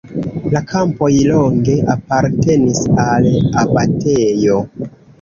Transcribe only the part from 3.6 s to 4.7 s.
abatejo.